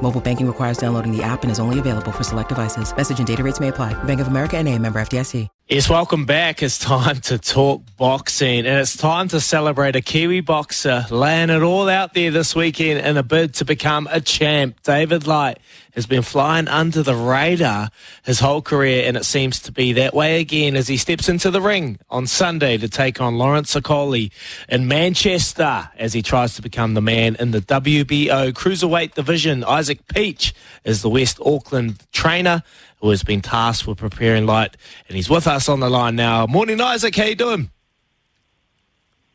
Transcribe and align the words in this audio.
Mobile 0.00 0.20
banking 0.20 0.46
requires 0.46 0.78
downloading 0.78 1.10
the 1.10 1.24
app 1.24 1.42
and 1.42 1.50
is 1.50 1.58
only 1.58 1.80
available 1.80 2.12
for 2.12 2.22
select 2.22 2.50
devices. 2.50 2.96
Message 2.96 3.18
and 3.18 3.26
data 3.26 3.42
rates 3.42 3.58
may 3.58 3.68
apply. 3.68 3.94
Bank 4.04 4.20
of 4.20 4.28
America 4.28 4.56
and 4.56 4.68
a 4.68 4.78
member 4.78 5.00
FDIC. 5.00 5.48
Yes, 5.68 5.90
welcome 5.90 6.26
back. 6.26 6.62
It's 6.62 6.78
time 6.78 7.20
to 7.22 7.38
talk 7.38 7.82
boxing 7.96 8.60
and 8.60 8.78
it's 8.78 8.96
time 8.96 9.26
to 9.28 9.40
celebrate 9.40 9.96
a 9.96 10.00
Kiwi 10.00 10.40
boxer 10.40 11.04
laying 11.10 11.50
it 11.50 11.60
all 11.60 11.88
out 11.88 12.14
there 12.14 12.30
this 12.30 12.54
weekend 12.54 13.04
in 13.04 13.16
a 13.16 13.24
bid 13.24 13.54
to 13.54 13.64
become 13.64 14.06
a 14.12 14.20
champ. 14.20 14.80
David 14.84 15.26
Light 15.26 15.58
has 15.96 16.06
been 16.06 16.22
flying 16.22 16.68
under 16.68 17.02
the 17.02 17.16
radar 17.16 17.88
his 18.22 18.38
whole 18.38 18.62
career 18.62 19.08
and 19.08 19.16
it 19.16 19.24
seems 19.24 19.58
to 19.62 19.72
be 19.72 19.94
that 19.94 20.14
way 20.14 20.38
again 20.40 20.76
as 20.76 20.86
he 20.86 20.96
steps 20.96 21.28
into 21.28 21.50
the 21.50 21.60
ring 21.60 21.98
on 22.10 22.28
Sunday 22.28 22.76
to 22.76 22.88
take 22.88 23.20
on 23.20 23.36
Lawrence 23.36 23.74
Okolie 23.74 24.30
in 24.68 24.86
Manchester 24.86 25.90
as 25.98 26.12
he 26.12 26.22
tries 26.22 26.54
to 26.54 26.62
become 26.62 26.94
the 26.94 27.02
man 27.02 27.34
in 27.40 27.50
the 27.50 27.60
WBO 27.60 28.52
Cruiserweight 28.52 29.14
division. 29.14 29.64
Isaac 29.64 29.85
Peach 29.94 30.54
is 30.84 31.02
the 31.02 31.08
West 31.08 31.38
Auckland 31.44 32.04
trainer 32.12 32.62
who 33.00 33.10
has 33.10 33.22
been 33.22 33.40
tasked 33.40 33.86
with 33.86 33.98
preparing 33.98 34.46
Light, 34.46 34.76
and 35.08 35.16
he's 35.16 35.30
with 35.30 35.46
us 35.46 35.68
on 35.68 35.80
the 35.80 35.90
line 35.90 36.16
now. 36.16 36.46
Morning, 36.46 36.80
Isaac. 36.80 37.14
How 37.14 37.24
you 37.24 37.34
doing? 37.34 37.70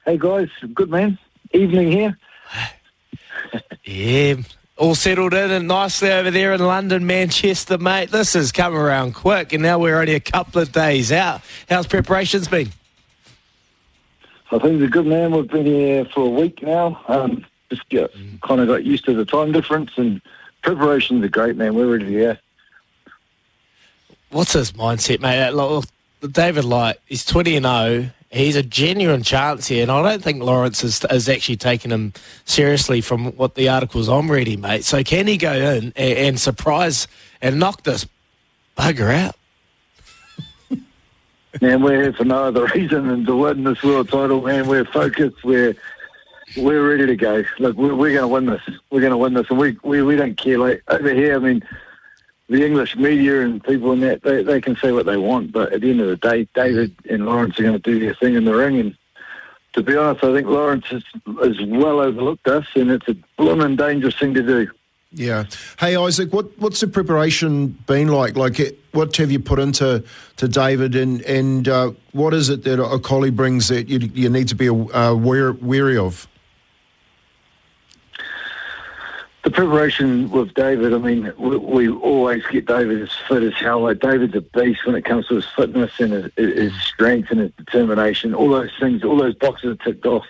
Hey 0.06 0.18
guys, 0.18 0.50
good 0.74 0.90
man. 0.90 1.18
Evening 1.54 1.92
here. 1.92 2.18
yeah, 3.84 4.36
all 4.78 4.96
settled 4.96 5.34
in 5.34 5.52
and 5.52 5.68
nicely 5.68 6.12
over 6.12 6.32
there 6.32 6.54
in 6.54 6.60
London, 6.60 7.06
Manchester, 7.06 7.78
mate. 7.78 8.10
This 8.10 8.34
has 8.34 8.52
come 8.52 8.76
around 8.76 9.14
quick, 9.14 9.54
and 9.54 9.62
now 9.62 9.78
we're 9.78 10.00
only 10.00 10.16
a 10.16 10.20
couple 10.20 10.62
of 10.62 10.72
days 10.72 11.12
out. 11.12 11.42
How's 11.70 11.86
preparations 11.86 12.48
been? 12.48 12.70
I 14.52 14.60
think 14.60 14.82
a 14.82 14.88
good 14.88 15.06
man. 15.06 15.32
We've 15.32 15.48
been 15.48 15.66
here 15.66 16.06
for 16.06 16.26
a 16.26 16.30
week 16.30 16.62
now. 16.62 17.02
Um, 17.08 17.46
just 17.70 17.88
get, 17.90 18.14
mm. 18.14 18.42
kind 18.42 18.60
of 18.60 18.68
got 18.68 18.84
used 18.84 19.06
to 19.06 19.14
the 19.14 19.24
time 19.24 19.52
difference, 19.52 19.92
and 19.98 20.22
preparations 20.62 21.24
a 21.24 21.30
great, 21.30 21.56
man. 21.56 21.76
We're 21.76 21.92
ready 21.92 22.06
to 22.06 22.12
go 22.12 22.38
what's 24.32 24.54
his 24.54 24.72
mindset, 24.72 25.20
mate? 25.20 25.48
Uh, 25.48 25.54
like, 25.54 25.86
David 26.32 26.66
Light, 26.66 26.98
he's 27.06 27.26
20 27.26 27.58
and 27.58 27.66
0. 27.66 28.10
He's 28.32 28.56
a 28.56 28.64
genuine 28.64 29.24
chance 29.24 29.68
here, 29.68 29.82
and 29.82 29.92
I 29.92 30.02
don't 30.02 30.24
think 30.24 30.42
Lawrence 30.42 30.86
is, 30.86 31.04
is 31.12 31.28
actually 31.28 31.58
taking 31.58 31.92
him 31.92 32.14
seriously 32.46 33.02
from 33.02 33.34
what 33.34 33.56
the 33.56 33.68
articles 33.68 34.08
I'm 34.08 34.32
reading, 34.32 34.62
mate. 34.62 34.86
So 34.86 35.04
can 35.04 35.28
he 35.28 35.36
go 35.36 35.52
in 35.52 35.92
and, 35.98 36.18
and 36.18 36.40
surprise 36.40 37.08
and 37.42 37.60
knock 37.60 37.84
this 37.84 38.08
bugger 38.78 39.14
out? 39.14 39.36
man, 41.62 41.82
we're 41.82 42.04
here 42.04 42.14
for 42.14 42.24
no 42.24 42.46
other 42.46 42.66
reason 42.76 43.10
than 43.10 43.26
to 43.26 43.36
win 43.36 43.66
this 43.66 43.84
world 43.84 44.08
title, 44.08 44.42
man. 44.42 44.66
We're 44.66 44.86
focused. 44.86 45.44
We're 45.44 45.76
we're 46.58 46.90
ready 46.90 47.06
to 47.06 47.16
go. 47.16 47.44
Look, 47.60 47.78
we're, 47.78 47.96
we're 47.96 48.14
going 48.14 48.22
to 48.22 48.28
win 48.28 48.46
this. 48.46 48.62
We're 48.90 49.02
going 49.02 49.12
to 49.12 49.18
win 49.18 49.34
this, 49.34 49.48
and 49.50 49.60
we, 49.60 49.78
we 49.84 50.02
we 50.02 50.16
don't 50.16 50.38
care. 50.38 50.58
Like 50.58 50.84
over 50.88 51.14
here, 51.14 51.36
I 51.36 51.40
mean 51.40 51.64
the 52.52 52.66
English 52.66 52.98
media 52.98 53.42
and 53.42 53.64
people 53.64 53.94
in 53.94 54.02
that, 54.02 54.24
they, 54.24 54.44
they 54.44 54.60
can 54.60 54.76
say 54.76 54.92
what 54.92 55.06
they 55.06 55.16
want, 55.16 55.54
but 55.54 55.72
at 55.72 55.80
the 55.80 55.90
end 55.90 56.02
of 56.02 56.08
the 56.08 56.18
day, 56.18 56.46
David 56.54 56.94
and 57.10 57.26
Lawrence 57.26 57.58
are 57.58 57.64
going 57.64 57.80
to 57.80 57.80
do 57.80 57.98
their 57.98 58.14
thing 58.14 58.36
in 58.36 58.44
the 58.44 58.54
ring. 58.54 58.78
And 58.78 58.98
to 59.74 59.82
be 59.82 59.96
honest, 59.96 60.22
I 60.22 60.34
think 60.34 60.48
Lawrence 60.48 60.86
has, 60.88 61.04
has 61.42 61.56
well 61.62 62.02
overlooked 62.02 62.48
us, 62.50 62.68
and 62.76 62.92
it's 62.92 63.08
a 63.08 63.16
blooming 63.38 63.78
dangerous 63.78 64.20
thing 64.20 64.34
to 64.34 64.44
do. 64.44 64.70
Yeah. 65.14 65.46
Hey, 65.80 65.96
Isaac, 65.96 66.34
what, 66.34 66.58
what's 66.60 66.82
the 66.82 66.88
preparation 66.88 67.68
been 67.68 68.10
like? 68.10 68.36
Like, 68.36 68.60
what 68.92 69.16
have 69.16 69.32
you 69.32 69.40
put 69.40 69.60
into 69.60 70.04
to 70.38 70.48
David, 70.48 70.96
and 70.96 71.22
and 71.22 71.68
uh, 71.68 71.92
what 72.12 72.34
is 72.34 72.50
it 72.50 72.64
that 72.64 72.80
Okolie 72.80 73.34
brings 73.34 73.70
that 73.70 73.88
you, 73.88 74.00
you 74.14 74.30
need 74.30 74.50
to 74.50 74.56
be 74.56 74.70
uh, 74.70 75.14
wary 75.16 75.98
of? 75.98 76.28
The 79.44 79.52
preparation 79.52 80.30
with 80.30 80.54
David, 80.54 80.94
I 80.94 80.98
mean, 81.00 81.34
we, 81.38 81.58
we, 81.58 81.90
always 81.90 82.44
get 82.52 82.68
David 82.68 83.02
as 83.02 83.12
fit 83.28 83.42
as 83.42 83.54
hell. 83.56 83.82
Like 83.82 84.00
David's 84.00 84.36
a 84.36 84.42
beast 84.42 84.86
when 84.86 84.96
it 84.96 85.04
comes 85.04 85.28
to 85.28 85.36
his 85.36 85.46
fitness 85.46 85.92
and 86.00 86.14
his, 86.14 86.32
his 86.36 86.74
strength 86.84 87.32
and 87.32 87.40
his 87.40 87.52
determination. 87.58 88.36
All 88.36 88.50
those 88.50 88.72
things, 88.80 89.04
all 89.04 89.18
those 89.18 89.36
boxes 89.36 89.72
are 89.72 89.84
ticked 89.84 90.06
off. 90.06 90.26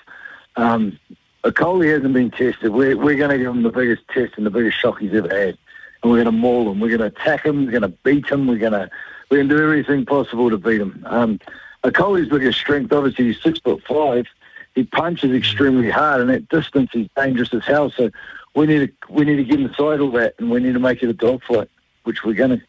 Um, 0.55 0.97
Okolie 1.43 1.93
hasn't 1.93 2.13
been 2.13 2.31
tested. 2.31 2.71
We're, 2.71 2.95
we're 2.95 3.17
going 3.17 3.31
to 3.31 3.37
give 3.37 3.47
him 3.47 3.63
the 3.63 3.71
biggest 3.71 4.07
test 4.09 4.33
and 4.37 4.45
the 4.45 4.51
biggest 4.51 4.79
shock 4.79 4.99
he's 4.99 5.13
ever 5.13 5.27
had. 5.27 5.57
And 6.01 6.11
we're 6.11 6.23
going 6.23 6.25
to 6.25 6.31
maul 6.31 6.71
him. 6.71 6.79
We're 6.79 6.97
going 6.97 7.11
to 7.11 7.17
attack 7.17 7.45
him. 7.45 7.65
We're 7.65 7.71
going 7.71 7.81
to 7.81 7.97
beat 8.03 8.29
him. 8.29 8.47
We're 8.47 8.57
going 8.57 8.73
to 8.73 8.89
we're 9.29 9.37
going 9.37 9.49
to 9.49 9.55
do 9.55 9.63
everything 9.63 10.05
possible 10.05 10.49
to 10.49 10.57
beat 10.57 10.81
him. 10.81 11.03
Um, 11.07 11.39
Okolie's 11.83 12.29
biggest 12.29 12.59
strength, 12.59 12.91
obviously, 12.91 13.25
he's 13.25 13.41
six 13.41 13.59
foot 13.59 13.81
five. 13.87 14.25
He 14.75 14.83
punches 14.83 15.33
extremely 15.33 15.89
hard, 15.89 16.21
and 16.21 16.31
at 16.31 16.47
distance, 16.49 16.89
he's 16.93 17.09
dangerous 17.15 17.53
as 17.53 17.65
hell. 17.65 17.89
So 17.91 18.09
we 18.55 18.65
need 18.65 18.87
to 18.87 19.11
we 19.11 19.25
need 19.25 19.37
to 19.37 19.43
get 19.43 19.59
inside 19.59 19.99
all 19.99 20.11
that, 20.11 20.35
and 20.39 20.49
we 20.49 20.59
need 20.59 20.73
to 20.73 20.79
make 20.79 21.01
it 21.03 21.09
a 21.09 21.13
dogfight, 21.13 21.69
which 22.03 22.23
we're 22.23 22.33
going 22.33 22.59
to. 22.59 22.61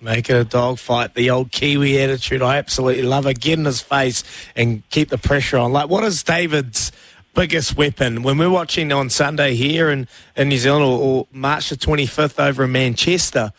Make 0.00 0.28
it 0.30 0.36
a 0.36 0.44
dogfight. 0.44 1.14
The 1.14 1.30
old 1.30 1.52
Kiwi 1.52 2.00
attitude. 2.00 2.42
I 2.42 2.56
absolutely 2.56 3.04
love 3.04 3.26
it. 3.26 3.38
Get 3.38 3.58
in 3.58 3.64
his 3.64 3.80
face 3.80 4.24
and 4.56 4.88
keep 4.90 5.10
the 5.10 5.18
pressure 5.18 5.58
on. 5.58 5.72
Like, 5.72 5.88
what 5.88 6.02
is 6.02 6.24
David's 6.24 6.90
biggest 7.34 7.76
weapon 7.76 8.22
when 8.22 8.36
we're 8.36 8.50
watching 8.50 8.92
on 8.92 9.08
Sunday 9.10 9.54
here 9.54 9.90
in, 9.90 10.08
in 10.36 10.48
New 10.48 10.58
Zealand 10.58 10.84
or, 10.84 10.98
or 10.98 11.26
March 11.30 11.70
the 11.70 11.76
25th 11.76 12.44
over 12.44 12.64
in 12.64 12.72
Manchester? 12.72 13.52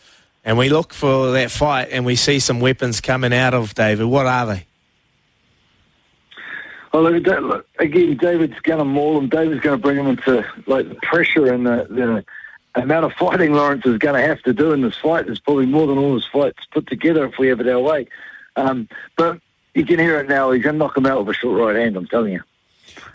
And 0.44 0.58
we 0.58 0.68
look 0.68 0.92
for 0.92 1.30
that 1.32 1.50
fight 1.50 1.88
and 1.90 2.04
we 2.04 2.14
see 2.14 2.38
some 2.38 2.60
weapons 2.60 3.00
coming 3.00 3.32
out 3.32 3.54
of 3.54 3.74
David. 3.74 4.04
What 4.04 4.26
are 4.26 4.44
they? 4.44 4.66
Well, 6.94 7.10
look, 7.10 7.26
look 7.26 7.66
again, 7.80 8.16
David's 8.16 8.60
going 8.60 8.78
to 8.78 8.84
maul 8.84 9.18
him. 9.18 9.28
David's 9.28 9.60
going 9.62 9.76
to 9.76 9.82
bring 9.82 9.96
him 9.96 10.06
into 10.06 10.46
like 10.68 10.88
the 10.88 10.94
pressure 10.94 11.52
and 11.52 11.66
the, 11.66 11.88
the 11.90 12.80
amount 12.80 13.04
of 13.04 13.12
fighting 13.14 13.52
Lawrence 13.52 13.84
is 13.84 13.98
going 13.98 14.14
to 14.14 14.24
have 14.24 14.40
to 14.44 14.52
do 14.52 14.70
in 14.70 14.82
this 14.82 14.96
fight. 14.98 15.26
There's 15.26 15.40
probably 15.40 15.66
more 15.66 15.88
than 15.88 15.98
all 15.98 16.14
his 16.14 16.24
fights 16.24 16.64
put 16.70 16.86
together 16.86 17.26
if 17.26 17.36
we 17.36 17.48
have 17.48 17.58
it 17.58 17.66
our 17.66 17.80
way. 17.80 18.06
Um, 18.54 18.88
but 19.16 19.40
you 19.74 19.84
can 19.84 19.98
hear 19.98 20.20
it 20.20 20.28
now. 20.28 20.52
He's 20.52 20.62
going 20.62 20.76
to 20.76 20.78
knock 20.78 20.96
him 20.96 21.04
out 21.04 21.26
with 21.26 21.34
a 21.34 21.36
short 21.36 21.58
right 21.58 21.74
hand. 21.74 21.96
I'm 21.96 22.06
telling 22.06 22.34
you. 22.34 22.42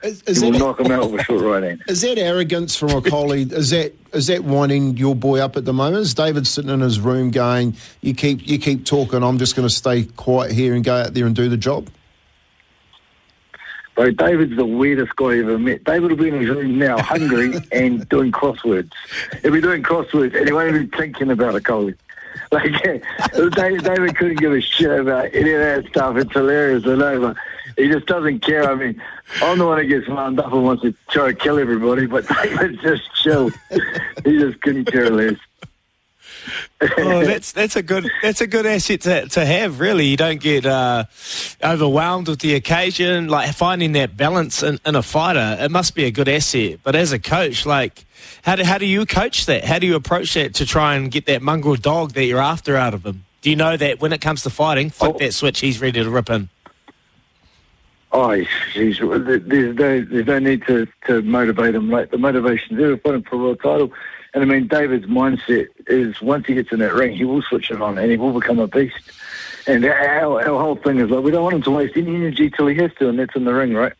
Is, 0.03 0.23
is 0.23 0.41
he 0.41 0.51
will 0.51 0.59
knock 0.59 0.81
him 0.81 0.91
out 0.91 1.09
with 1.09 1.21
a 1.21 1.23
short 1.23 1.41
right 1.41 1.63
hand. 1.63 1.83
Is 1.87 2.01
that 2.01 2.17
arrogance 2.17 2.75
from 2.75 2.89
Okolie? 2.89 3.49
is 3.49 3.69
that 3.69 3.93
is 4.13 4.27
that 4.27 4.43
winding 4.43 4.97
your 4.97 5.15
boy 5.15 5.39
up 5.39 5.55
at 5.55 5.63
the 5.63 5.71
moment? 5.71 6.01
Is 6.01 6.13
David 6.13 6.47
sitting 6.47 6.69
in 6.69 6.81
his 6.81 6.99
room 6.99 7.31
going, 7.31 7.77
"You 8.01 8.13
keep 8.13 8.45
you 8.45 8.59
keep 8.59 8.85
talking. 8.85 9.23
I'm 9.23 9.37
just 9.37 9.55
going 9.55 9.67
to 9.67 9.73
stay 9.73 10.03
quiet 10.03 10.51
here 10.51 10.73
and 10.73 10.83
go 10.83 10.95
out 10.95 11.13
there 11.13 11.25
and 11.25 11.35
do 11.35 11.47
the 11.47 11.55
job"? 11.55 11.89
David's 14.05 14.55
the 14.55 14.65
weirdest 14.65 15.15
guy 15.15 15.25
I've 15.25 15.39
ever 15.39 15.59
met. 15.59 15.83
David 15.83 16.11
will 16.11 16.17
be 16.17 16.29
in 16.29 16.39
his 16.39 16.49
room 16.49 16.77
now, 16.77 16.97
hungry 17.01 17.53
and 17.71 18.07
doing 18.09 18.31
crosswords. 18.31 18.91
He'll 19.41 19.51
be 19.51 19.61
doing 19.61 19.83
crosswords 19.83 20.35
and 20.37 20.47
he 20.47 20.53
won't 20.53 20.69
even 20.69 20.87
be 20.87 20.97
thinking 20.97 21.31
about 21.31 21.55
Okolie. 21.55 21.95
Like, 22.51 22.71
David, 22.83 23.83
David 23.83 24.15
couldn't 24.15 24.39
give 24.39 24.53
a 24.53 24.61
shit 24.61 24.99
about 24.99 25.33
any 25.33 25.51
of 25.51 25.59
that 25.59 25.85
stuff. 25.89 26.17
It's 26.17 26.31
hilarious, 26.31 26.85
I 26.85 26.95
know, 26.95 27.19
but 27.19 27.37
he 27.77 27.89
just 27.89 28.05
doesn't 28.05 28.39
care. 28.39 28.69
I 28.69 28.75
mean, 28.75 29.01
I'm 29.41 29.57
the 29.57 29.65
one 29.65 29.77
that 29.77 29.85
gets 29.85 30.07
wound 30.07 30.39
up 30.39 30.51
and 30.51 30.63
wants 30.63 30.83
to 30.83 30.93
try 31.09 31.27
to 31.27 31.33
kill 31.33 31.59
everybody, 31.59 32.05
but 32.05 32.27
David's 32.43 32.81
just 32.81 33.03
chill. 33.15 33.49
he 34.23 34.39
just 34.39 34.61
couldn't 34.61 34.85
care 34.85 35.09
less 35.09 35.37
oh, 36.81 37.25
that's 37.25 37.51
that's 37.51 37.75
a 37.75 37.83
good 37.83 38.09
that's 38.21 38.41
a 38.41 38.47
good 38.47 38.65
asset 38.65 39.01
to, 39.01 39.27
to 39.29 39.45
have. 39.45 39.79
Really, 39.79 40.05
you 40.05 40.17
don't 40.17 40.39
get 40.39 40.65
uh, 40.65 41.05
overwhelmed 41.63 42.27
with 42.27 42.39
the 42.39 42.55
occasion. 42.55 43.27
Like 43.27 43.53
finding 43.53 43.93
that 43.93 44.15
balance 44.15 44.63
in, 44.63 44.79
in, 44.85 44.95
a 44.95 45.03
fighter, 45.03 45.57
it 45.59 45.71
must 45.71 45.95
be 45.95 46.05
a 46.05 46.11
good 46.11 46.29
asset. 46.29 46.79
But 46.83 46.95
as 46.95 47.11
a 47.11 47.19
coach, 47.19 47.65
like 47.65 48.05
how 48.43 48.55
do 48.55 48.63
how 48.63 48.77
do 48.77 48.85
you 48.85 49.05
coach 49.05 49.45
that? 49.45 49.63
How 49.63 49.79
do 49.79 49.87
you 49.87 49.95
approach 49.95 50.33
that 50.33 50.55
to 50.55 50.65
try 50.65 50.95
and 50.95 51.11
get 51.11 51.25
that 51.25 51.41
mongrel 51.41 51.75
dog 51.75 52.13
that 52.13 52.25
you're 52.25 52.41
after 52.41 52.75
out 52.75 52.93
of 52.93 53.05
him? 53.05 53.25
Do 53.41 53.49
you 53.49 53.55
know 53.55 53.77
that 53.77 54.01
when 54.01 54.11
it 54.11 54.21
comes 54.21 54.43
to 54.43 54.49
fighting, 54.49 54.89
flip 54.89 55.15
oh. 55.15 55.19
that 55.19 55.33
switch, 55.33 55.59
he's 55.59 55.79
ready 55.79 56.03
to 56.03 56.09
rip 56.09 56.29
in? 56.29 56.49
Oh, 58.11 58.31
he's, 58.31 58.47
there's, 58.73 58.99
no, 58.99 60.01
there's 60.01 60.25
no 60.25 60.39
need 60.39 60.65
to, 60.65 60.87
to 61.05 61.21
motivate 61.21 61.75
him. 61.75 61.91
Like 61.91 62.09
the 62.09 62.17
motivation's 62.17 62.79
there, 62.79 62.97
fighting 62.97 63.23
for 63.23 63.35
a 63.35 63.37
world 63.37 63.59
title 63.61 63.93
and 64.33 64.43
I 64.43 64.45
mean, 64.45 64.67
David's 64.67 65.07
mindset 65.07 65.67
is 65.87 66.21
once 66.21 66.45
he 66.45 66.53
gets 66.53 66.71
in 66.71 66.79
that 66.79 66.93
ring, 66.93 67.15
he 67.15 67.25
will 67.25 67.41
switch 67.41 67.71
it 67.71 67.81
on 67.81 67.97
and 67.97 68.11
he 68.11 68.17
will 68.17 68.33
become 68.33 68.59
a 68.59 68.67
beast. 68.67 69.11
And 69.67 69.83
our, 69.85 70.41
our 70.41 70.61
whole 70.61 70.75
thing 70.75 70.99
is 70.99 71.09
like, 71.09 71.23
we 71.23 71.31
don't 71.31 71.43
want 71.43 71.55
him 71.55 71.63
to 71.63 71.71
waste 71.71 71.97
any 71.97 72.15
energy 72.15 72.49
till 72.49 72.67
he 72.67 72.75
has 72.77 72.91
to, 72.99 73.09
and 73.09 73.19
that's 73.19 73.35
in 73.35 73.45
the 73.45 73.53
ring, 73.53 73.73
right? 73.73 73.93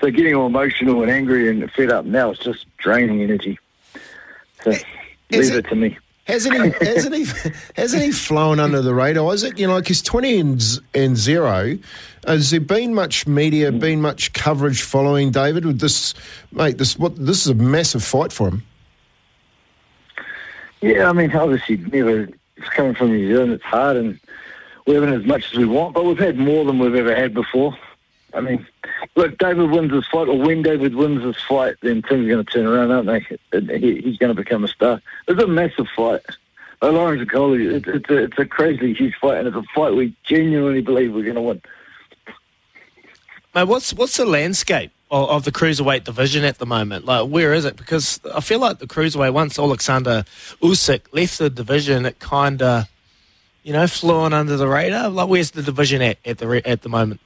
So 0.00 0.10
getting 0.10 0.34
all 0.34 0.46
emotional 0.46 1.02
and 1.02 1.10
angry 1.10 1.48
and 1.48 1.70
fed 1.72 1.90
up 1.90 2.04
now 2.04 2.30
is 2.30 2.38
just 2.38 2.66
draining 2.78 3.22
energy. 3.22 3.58
So 4.62 4.70
is 4.70 4.84
leave 5.30 5.52
it, 5.52 5.66
it, 5.66 5.68
to 5.68 5.74
me. 5.74 5.98
Hasn't 6.26 6.54
he? 6.54 6.84
Hasn't 6.84 7.14
he? 7.14 7.26
Hasn't 7.76 8.02
he 8.02 8.12
flown 8.12 8.58
under 8.58 8.80
the 8.80 8.94
radar? 8.94 9.32
Is 9.34 9.42
it 9.42 9.58
you 9.58 9.66
know, 9.66 9.74
like 9.74 9.86
he's 9.86 10.02
twenty 10.02 10.40
and, 10.40 10.62
and 10.94 11.16
zero. 11.16 11.78
Has 12.26 12.50
there 12.50 12.60
been 12.60 12.94
much 12.94 13.26
media, 13.26 13.70
mm. 13.70 13.78
been 13.78 14.00
much 14.00 14.32
coverage 14.32 14.82
following 14.82 15.30
David 15.30 15.66
with 15.66 15.80
this, 15.80 16.14
mate? 16.50 16.78
This 16.78 16.98
what? 16.98 17.14
This 17.16 17.42
is 17.42 17.48
a 17.48 17.54
massive 17.54 18.02
fight 18.02 18.32
for 18.32 18.48
him. 18.48 18.62
Yeah, 20.84 21.08
I 21.08 21.12
mean, 21.12 21.34
obviously, 21.34 21.78
never. 21.78 22.28
It's 22.56 22.68
coming 22.68 22.94
from 22.94 23.08
New 23.08 23.26
Zealand. 23.26 23.52
It's 23.52 23.64
hard, 23.64 23.96
and 23.96 24.20
we 24.86 24.94
haven't 24.94 25.14
as 25.14 25.24
much 25.24 25.52
as 25.52 25.58
we 25.58 25.64
want, 25.64 25.94
but 25.94 26.04
we've 26.04 26.18
had 26.18 26.36
more 26.36 26.64
than 26.64 26.78
we've 26.78 26.94
ever 26.94 27.14
had 27.14 27.32
before. 27.32 27.76
I 28.34 28.40
mean, 28.40 28.66
look, 29.16 29.38
David 29.38 29.70
wins 29.70 29.92
this 29.92 30.06
fight, 30.06 30.28
or 30.28 30.38
when 30.38 30.62
David 30.62 30.94
wins 30.94 31.22
this 31.22 31.42
fight, 31.42 31.76
then 31.80 32.02
things 32.02 32.26
are 32.26 32.28
going 32.28 32.44
to 32.44 32.52
turn 32.52 32.66
around, 32.66 32.90
aren't 32.90 33.28
they? 33.50 33.78
He, 33.78 34.00
he's 34.02 34.18
going 34.18 34.34
to 34.34 34.40
become 34.40 34.64
a 34.64 34.68
star. 34.68 35.00
It's 35.26 35.42
a 35.42 35.46
massive 35.46 35.88
fight. 35.96 36.22
Lawrence 36.82 37.22
Okolie, 37.22 37.76
it's, 37.76 37.88
it's, 37.88 38.10
a, 38.10 38.16
it's 38.24 38.38
a 38.38 38.44
crazy 38.44 38.92
huge 38.92 39.14
fight, 39.16 39.38
and 39.38 39.48
it's 39.48 39.56
a 39.56 39.62
fight 39.74 39.94
we 39.94 40.14
genuinely 40.24 40.82
believe 40.82 41.14
we're 41.14 41.22
going 41.22 41.34
to 41.36 41.40
win. 41.40 41.62
Mate, 43.54 43.68
what's 43.68 43.94
what's 43.94 44.16
the 44.16 44.26
landscape 44.26 44.92
of, 45.14 45.44
the 45.44 45.52
cruiserweight 45.52 46.04
division 46.04 46.44
at 46.44 46.58
the 46.58 46.66
moment? 46.66 47.04
Like, 47.04 47.28
where 47.28 47.52
is 47.52 47.64
it? 47.64 47.76
Because 47.76 48.20
I 48.34 48.40
feel 48.40 48.58
like 48.58 48.78
the 48.78 48.86
cruiserweight 48.86 49.32
once 49.32 49.58
Alexander 49.58 50.24
Usyk 50.60 51.02
left 51.12 51.38
the 51.38 51.50
division, 51.50 52.06
it 52.06 52.18
kind 52.18 52.60
of, 52.62 52.88
you 53.62 53.72
know, 53.72 53.86
flew 53.86 54.16
on 54.16 54.32
under 54.32 54.56
the 54.56 54.68
radar. 54.68 55.08
Like, 55.08 55.28
where's 55.28 55.52
the 55.52 55.62
division 55.62 56.02
at 56.02 56.18
at 56.24 56.38
the 56.38 56.62
at 56.66 56.82
the 56.82 56.88
moment? 56.88 57.20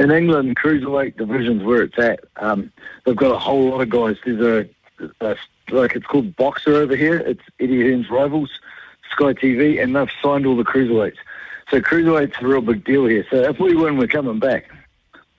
in 0.00 0.10
England, 0.10 0.56
cruiserweight 0.56 1.18
division's 1.18 1.62
where 1.62 1.82
it's 1.82 1.98
at. 1.98 2.20
Um, 2.36 2.72
they've 3.04 3.14
got 3.14 3.32
a 3.32 3.38
whole 3.38 3.68
lot 3.68 3.82
of 3.82 3.90
guys. 3.90 4.16
There's 4.24 4.66
a, 4.98 5.06
a, 5.20 5.36
like 5.70 5.94
it's 5.94 6.06
called 6.06 6.34
Boxxer 6.36 6.74
over 6.74 6.96
here. 6.96 7.18
It's 7.18 7.42
Eddie 7.60 7.82
Hearn's 7.82 8.08
rivals, 8.08 8.50
Sky 9.12 9.34
TV, 9.34 9.80
and 9.80 9.94
they've 9.94 10.10
signed 10.22 10.46
all 10.46 10.56
the 10.56 10.64
cruiserweights. 10.64 11.18
So 11.70 11.82
cruiserweight's 11.82 12.40
a 12.40 12.46
real 12.46 12.62
big 12.62 12.82
deal 12.82 13.04
here. 13.04 13.26
So 13.30 13.42
if 13.42 13.60
we 13.60 13.76
win, 13.76 13.98
we're 13.98 14.06
coming 14.06 14.38
back. 14.38 14.70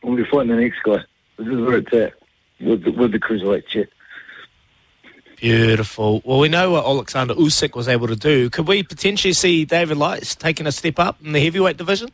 We'll 0.04 0.16
be 0.16 0.26
fighting 0.26 0.50
the 0.50 0.62
next 0.62 0.82
guy. 0.84 1.04
This 1.38 1.48
is 1.48 1.60
where 1.60 1.78
it's 1.78 1.94
at 1.94 2.14
with 2.60 2.84
the, 2.84 2.92
with 2.92 3.12
the 3.12 3.20
cruiserweights. 3.20 3.74
Yeah. 3.74 3.84
Beautiful. 5.38 6.22
Well, 6.24 6.40
we 6.40 6.50
know 6.50 6.72
what 6.72 6.86
Alexander 6.86 7.34
Usyk 7.34 7.76
was 7.76 7.88
able 7.88 8.08
to 8.08 8.16
do. 8.16 8.50
Could 8.52 8.68
we 8.68 8.84
potentially 8.84 9.34
see 9.34 9.66
David 9.66 9.98
Lights 9.98 10.36
taking 10.36 10.68
a 10.68 10.72
step 10.72 11.00
up 11.00 11.18
in 11.24 11.32
the 11.32 11.44
heavyweight 11.44 11.78
division? 11.78 12.12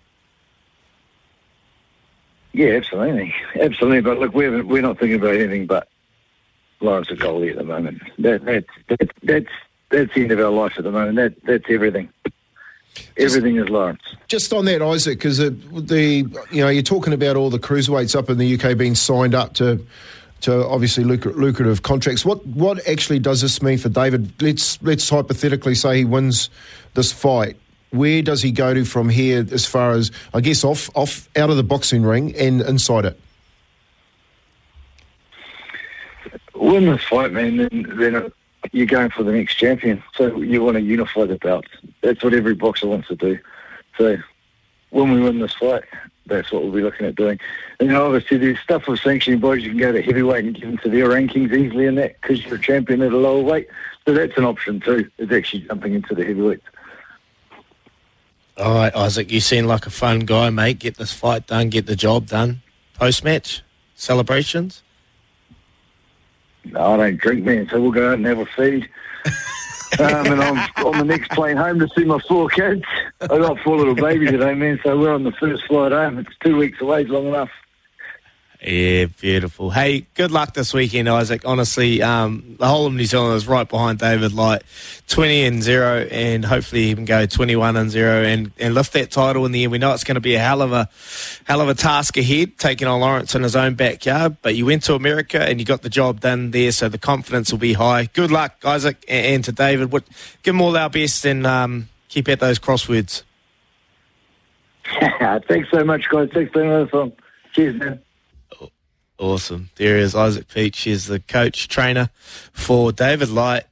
Yeah, 2.54 2.70
absolutely, 2.70 3.36
absolutely. 3.60 4.02
But 4.02 4.20
look, 4.20 4.34
we're 4.34 4.64
we're 4.64 4.82
not 4.82 4.98
thinking 4.98 5.20
about 5.20 5.36
anything 5.36 5.68
but 5.68 5.90
Lawrence 6.80 7.10
Okolie 7.10 7.52
at 7.52 7.58
the 7.58 7.64
moment. 7.64 8.02
That, 8.18 8.46
that, 8.46 8.66
that 8.88 9.12
that's 9.22 9.52
that's 9.90 10.14
the 10.14 10.22
end 10.22 10.32
of 10.32 10.40
our 10.40 10.50
life 10.50 10.74
at 10.78 10.84
the 10.84 10.92
moment. 10.92 11.18
That 11.18 11.46
that's 11.46 11.66
everything. 11.70 12.10
Everything 13.18 13.58
is 13.58 13.70
Lawrence. 13.70 13.97
Just 14.28 14.52
on 14.54 14.66
that, 14.66 14.82
Isaac, 14.82 15.18
because 15.18 15.38
the 15.38 16.28
you 16.52 16.62
know 16.62 16.70
you're 16.70 16.84
talking 16.84 17.14
about 17.14 17.36
all 17.36 17.50
the 17.50 17.60
cruiserweights 17.60 18.16
up 18.16 18.30
in 18.30 18.38
the 18.38 18.60
UK 18.60 18.78
being 18.78 18.96
signed 18.96 19.34
up 19.34 19.54
to 19.56 19.86
to 20.42 20.66
obviously 20.68 21.04
lucrative 21.04 21.84
contracts. 21.84 22.26
What 22.26 22.46
what 22.46 22.86
actually 22.88 23.20
does 23.20 23.42
this 23.42 23.62
mean 23.62 23.78
for 23.78 23.90
David? 23.90 24.42
Let's 24.42 24.82
let's 24.82 25.10
hypothetically 25.10 25.76
say 25.76 25.98
he 25.98 26.06
wins 26.06 26.50
this 26.94 27.12
fight 27.12 27.58
where 27.92 28.22
does 28.22 28.42
he 28.42 28.52
go 28.52 28.74
to 28.74 28.86
from 28.86 29.10
here 29.10 29.46
as 29.52 29.66
far 29.66 29.92
as 29.92 30.12
I 30.34 30.42
guess 30.42 30.64
off 30.64 30.90
off 30.96 31.30
out 31.38 31.50
of 31.50 31.58
the 31.58 31.64
boxing 31.64 32.04
ring 32.04 32.36
and 32.36 32.62
inside 32.62 33.06
it? 33.06 33.20
Win 36.56 36.86
this 36.86 37.04
fight, 37.04 37.32
man, 37.32 37.58
then, 37.58 37.86
then 37.98 38.32
you're 38.72 38.88
going 38.88 39.12
for 39.12 39.24
the 39.24 39.32
next 39.32 39.56
champion. 39.56 40.04
So 40.16 40.38
you 40.38 40.64
want 40.64 40.76
to 40.76 40.82
unify 40.82 41.26
the 41.26 41.38
belts. 41.38 41.70
That's 42.02 42.24
what 42.24 42.34
every 42.34 42.56
boxer 42.56 42.88
wants 42.88 43.08
to 43.10 43.16
do. 43.16 43.40
So 43.98 44.18
when 44.92 45.12
we 45.12 45.22
win 45.22 45.40
this 45.40 45.54
fight, 45.54 45.84
that's 46.26 46.52
what 46.52 46.64
we'll 46.64 46.72
be 46.72 46.82
looking 46.82 47.06
at 47.06 47.16
doing. 47.16 47.40
And 47.80 47.90
you 47.90 47.94
know, 47.94 48.06
obviously, 48.06 48.38
there's 48.38 48.60
stuff 48.60 48.88
with 48.88 49.00
sanctioning 49.00 49.40
bodies. 49.40 49.64
You 49.64 49.72
can 49.72 49.80
go 49.80 49.92
to 49.92 50.02
heavyweight 50.02 50.46
and 50.46 50.56
get 50.56 50.64
into 50.64 50.90
their 50.90 51.10
rankings 51.10 51.54
easily 51.54 51.86
in 51.86 51.96
that 51.96 52.20
because 52.22 52.44
you're 52.44 52.56
a 52.56 52.62
champion 52.62 53.02
at 53.02 53.14
a 53.14 53.18
lower 53.18 53.42
weight. 53.42 53.68
So 54.06 54.14
that's 54.14 54.38
an 54.38 54.46
option 54.46 54.80
too, 54.80 55.10
is 55.18 55.32
actually 55.32 55.62
jumping 55.64 55.94
into 55.94 56.16
the 56.16 56.26
heavyweights. 56.26 56.66
All 58.58 58.74
right, 58.74 58.96
Isaac, 58.96 59.32
you 59.32 59.40
seem 59.40 59.66
like 59.66 59.86
a 59.86 59.92
fun 59.92 60.22
guy, 60.22 60.50
mate. 60.50 60.80
Get 60.80 60.98
this 60.98 61.14
fight 61.14 61.46
done, 61.46 61.70
get 61.70 61.86
the 61.86 61.96
job 61.96 62.28
done. 62.28 62.62
Post 62.96 63.24
match 63.24 63.62
celebrations? 63.94 64.82
No, 66.66 66.94
I 66.94 66.98
don't 66.98 67.18
drink, 67.18 67.46
man, 67.46 67.68
so 67.70 67.80
we'll 67.80 67.92
go 67.92 68.10
out 68.10 68.16
and 68.16 68.26
have 68.26 68.40
a 68.40 68.46
feed. 68.46 68.90
um, 70.00 70.26
and 70.32 70.42
I'm 70.42 70.86
on 70.86 70.98
the 70.98 71.04
next 71.04 71.32
plane 71.32 71.58
home 71.58 71.80
to 71.80 71.88
see 71.96 72.04
my 72.04 72.20
four 72.28 72.50
kids. 72.50 72.84
I 73.22 73.28
got 73.28 73.60
four 73.62 73.78
little 73.78 73.96
babies 73.96 74.32
at 74.32 74.42
home, 74.42 74.60
man, 74.60 74.80
so 74.84 74.98
we're 74.98 75.14
on 75.14 75.24
the 75.24 75.32
first 75.32 75.66
flight 75.66 75.92
home. 75.92 76.20
It's 76.20 76.30
two 76.44 76.56
weeks 76.56 76.80
away, 76.82 77.02
it's 77.02 77.10
long 77.10 77.28
enough. 77.28 77.50
Yeah, 78.62 79.06
beautiful. 79.06 79.70
Hey, 79.70 80.08
good 80.16 80.32
luck 80.32 80.56
this 80.56 80.74
weekend, 80.74 81.08
Isaac. 81.08 81.44
Honestly, 81.46 82.02
um, 82.02 82.56
the 82.58 82.68
whole 82.68 82.88
of 82.88 82.94
New 82.94 83.06
Zealand 83.06 83.36
is 83.36 83.48
right 83.48 83.70
behind 83.70 84.00
David 84.00 84.34
Light, 84.34 84.64
20 85.08 85.44
and 85.44 85.64
0, 85.64 86.08
and 86.10 86.44
hopefully 86.44 86.94
can 86.96 87.06
go 87.06 87.28
21 87.28 87.78
and 87.78 87.92
0 87.92 88.24
and, 88.24 88.52
and 88.58 88.74
lift 88.74 88.94
that 88.94 89.12
title 89.12 89.46
in 89.46 89.52
the 89.52 89.64
end. 89.64 89.72
We 89.72 89.78
know 89.78 89.94
it's 89.94 90.04
going 90.04 90.16
to 90.16 90.22
be 90.22 90.34
a 90.36 90.40
hell 90.40 90.64
of 90.64 90.72
a 90.72 90.90
hell 91.46 91.62
of 91.62 91.70
a 91.70 91.76
task 91.76 92.18
ahead, 92.18 92.58
taking 92.58 92.88
on 92.88 93.00
Lawrence 93.00 93.36
in 93.36 93.44
his 93.44 93.56
own 93.56 93.76
backyard, 93.76 94.38
but 94.42 94.56
you 94.56 94.66
went 94.66 94.84
to 94.84 94.96
America 94.96 95.40
and 95.40 95.60
you 95.60 95.66
got 95.66 95.84
the 95.84 95.90
job 95.90 96.22
done 96.22 96.50
there, 96.50 96.72
so 96.72 96.90
the 96.90 96.98
confidence 96.98 97.52
will 97.52 97.60
be 97.60 97.74
high. 97.74 98.06
Good 98.06 98.32
luck, 98.32 98.56
Isaac, 98.66 99.06
and, 99.08 99.26
and 99.28 99.44
to 99.46 99.52
David. 99.52 99.92
What, 99.92 100.04
give 100.42 100.56
them 100.56 100.62
all 100.62 100.76
our 100.76 100.90
best 100.90 101.26
and 101.26 101.46
um, 101.46 101.90
keep 102.08 102.28
at 102.30 102.40
those 102.40 102.60
crosswords. 102.60 103.24
Thanks 105.48 105.70
so 105.72 105.84
much, 105.84 106.08
guys. 106.10 106.30
Thanks 106.34 106.52
for 106.54 106.60
the 106.60 107.14
Cheers, 107.54 107.76
man. 107.76 108.02
Awesome. 109.18 109.72
There 109.76 109.98
is 109.98 110.14
Isaac 110.14 110.48
Peach. 110.48 110.80
He's 110.82 111.08
the 111.08 111.20
coach 111.20 111.68
trainer 111.68 112.10
for 112.54 112.92
David 112.92 113.30
Light. 113.30 113.64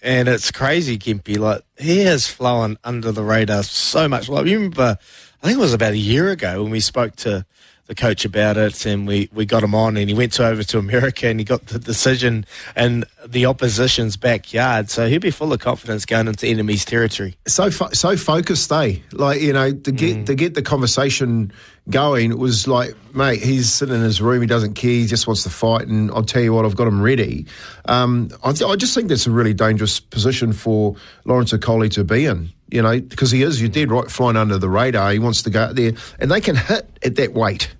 And 0.00 0.28
it's 0.28 0.52
crazy, 0.52 0.96
Gimpy. 0.96 1.36
Like, 1.36 1.62
he 1.76 2.00
has 2.00 2.28
flown 2.28 2.78
under 2.84 3.10
the 3.10 3.24
radar 3.24 3.64
so 3.64 4.06
much. 4.08 4.28
Like, 4.28 4.46
you 4.46 4.56
remember, 4.58 4.96
I 5.42 5.46
think 5.46 5.58
it 5.58 5.60
was 5.60 5.74
about 5.74 5.94
a 5.94 5.98
year 5.98 6.30
ago 6.30 6.62
when 6.62 6.70
we 6.70 6.78
spoke 6.78 7.16
to 7.16 7.44
the 7.88 7.94
coach 7.94 8.26
about 8.26 8.58
it, 8.58 8.84
and 8.84 9.06
we, 9.06 9.30
we 9.32 9.46
got 9.46 9.62
him 9.62 9.74
on, 9.74 9.96
and 9.96 10.08
he 10.08 10.14
went 10.14 10.34
to, 10.34 10.46
over 10.46 10.62
to 10.62 10.78
America, 10.78 11.26
and 11.26 11.40
he 11.40 11.44
got 11.44 11.66
the 11.66 11.78
decision 11.78 12.44
in 12.76 13.04
the 13.26 13.46
opposition's 13.46 14.16
backyard. 14.16 14.90
So 14.90 15.08
he'll 15.08 15.20
be 15.20 15.30
full 15.30 15.52
of 15.54 15.60
confidence 15.60 16.04
going 16.04 16.28
into 16.28 16.46
enemy's 16.46 16.84
territory. 16.84 17.36
So 17.46 17.70
fo- 17.70 17.90
so 17.92 18.16
focused, 18.16 18.68
they 18.68 19.02
like 19.12 19.40
you 19.40 19.54
know 19.54 19.72
to 19.72 19.90
get 19.90 20.16
mm. 20.18 20.26
to 20.26 20.34
get 20.34 20.54
the 20.54 20.62
conversation 20.62 21.50
going. 21.88 22.30
It 22.30 22.38
was 22.38 22.68
like, 22.68 22.94
mate, 23.14 23.42
he's 23.42 23.72
sitting 23.72 23.94
in 23.94 24.02
his 24.02 24.20
room, 24.20 24.42
he 24.42 24.46
doesn't 24.46 24.74
care, 24.74 24.90
he 24.90 25.06
just 25.06 25.26
wants 25.26 25.42
to 25.44 25.50
fight, 25.50 25.88
and 25.88 26.10
I'll 26.10 26.22
tell 26.22 26.42
you 26.42 26.52
what, 26.52 26.66
I've 26.66 26.76
got 26.76 26.86
him 26.86 27.00
ready. 27.00 27.46
Um, 27.86 28.28
I, 28.44 28.50
I 28.50 28.76
just 28.76 28.94
think 28.94 29.08
that's 29.08 29.26
a 29.26 29.30
really 29.30 29.54
dangerous 29.54 29.98
position 29.98 30.52
for 30.52 30.94
Lawrence 31.24 31.54
Okolie 31.54 31.90
to 31.92 32.04
be 32.04 32.26
in 32.26 32.50
you 32.70 32.82
know, 32.82 33.00
because 33.00 33.30
he 33.30 33.42
is, 33.42 33.60
you 33.60 33.68
did 33.68 33.90
right, 33.90 34.10
flying 34.10 34.36
under 34.36 34.58
the 34.58 34.68
radar. 34.68 35.12
He 35.12 35.18
wants 35.18 35.42
to 35.42 35.50
go 35.50 35.64
out 35.64 35.74
there, 35.74 35.92
and 36.18 36.30
they 36.30 36.40
can 36.40 36.56
hit 36.56 36.86
at 37.02 37.16
that 37.16 37.32
weight. 37.32 37.74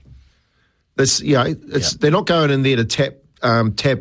You 0.99 1.35
know, 1.35 1.45
it's 1.45 1.93
yep. 1.93 2.01
they're 2.01 2.11
not 2.11 2.27
going 2.27 2.51
in 2.51 2.63
there 2.63 2.77
to 2.77 2.85
tap 2.85 3.15
um, 3.43 3.73
tap 3.73 4.01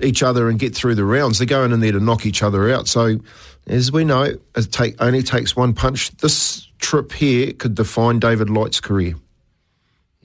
each 0.00 0.22
other 0.22 0.48
and 0.48 0.58
get 0.58 0.74
through 0.74 0.94
the 0.94 1.04
rounds. 1.04 1.38
They're 1.38 1.46
going 1.46 1.72
in 1.72 1.80
there 1.80 1.92
to 1.92 2.00
knock 2.00 2.26
each 2.26 2.42
other 2.42 2.70
out. 2.70 2.88
So, 2.88 3.18
as 3.66 3.90
we 3.90 4.04
know, 4.04 4.22
it 4.22 4.72
take, 4.72 5.00
only 5.00 5.22
takes 5.22 5.56
one 5.56 5.74
punch. 5.74 6.10
This 6.18 6.68
trip 6.78 7.12
here 7.12 7.52
could 7.52 7.74
define 7.74 8.18
David 8.18 8.50
Light's 8.50 8.80
career. 8.80 9.14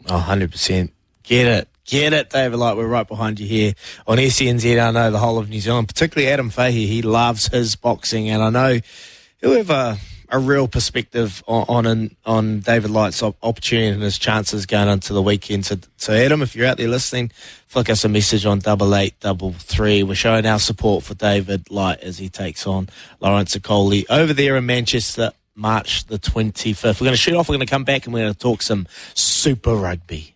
Oh, 0.09 0.25
100%. 0.27 0.91
Get 1.23 1.47
it. 1.47 1.67
Get 1.85 2.13
it, 2.13 2.29
David 2.29 2.57
Light. 2.57 2.77
We're 2.77 2.87
right 2.87 3.07
behind 3.07 3.39
you 3.39 3.47
here 3.47 3.73
on 4.07 4.17
SENZ. 4.17 4.81
I 4.81 4.91
know 4.91 5.11
the 5.11 5.17
whole 5.17 5.39
of 5.39 5.49
New 5.49 5.59
Zealand, 5.59 5.87
particularly 5.87 6.31
Adam 6.31 6.49
Fahey. 6.49 6.85
He 6.85 7.01
loves 7.01 7.47
his 7.47 7.75
boxing, 7.75 8.29
and 8.29 8.41
I 8.41 8.49
know 8.49 8.79
whoever 9.41 9.97
a 10.31 10.39
real 10.39 10.67
perspective 10.67 11.43
on 11.47 11.85
on, 11.85 12.15
on 12.25 12.59
David 12.61 12.89
Light's 12.89 13.21
opportunity 13.21 13.87
and 13.87 14.01
his 14.01 14.17
chances 14.17 14.65
going 14.65 14.87
into 14.87 15.13
the 15.13 15.21
weekend. 15.21 15.65
So, 15.65 15.77
so 15.97 16.13
Adam, 16.13 16.41
if 16.41 16.55
you're 16.55 16.67
out 16.67 16.77
there 16.77 16.87
listening, 16.87 17.31
flick 17.67 17.89
us 17.89 18.03
a 18.05 18.09
message 18.09 18.45
on 18.45 18.59
double 18.59 18.95
eight 18.95 19.19
double 19.19 19.53
three. 19.53 20.03
We're 20.03 20.15
showing 20.15 20.45
our 20.45 20.59
support 20.59 21.03
for 21.03 21.13
David 21.13 21.69
Light 21.69 21.99
as 21.99 22.17
he 22.17 22.29
takes 22.29 22.65
on 22.65 22.89
Lawrence 23.19 23.55
Okolie 23.55 24.05
over 24.09 24.33
there 24.33 24.55
in 24.57 24.65
Manchester, 24.65 25.31
March 25.55 26.05
the 26.05 26.17
25th. 26.17 27.01
We're 27.01 27.05
going 27.05 27.13
to 27.13 27.17
shoot 27.17 27.35
off. 27.35 27.49
We're 27.49 27.57
going 27.57 27.67
to 27.67 27.71
come 27.71 27.83
back 27.83 28.05
and 28.05 28.13
we're 28.13 28.21
going 28.21 28.33
to 28.33 28.39
talk 28.39 28.61
some 28.61 28.87
Super 29.13 29.75
Rugby. 29.75 30.30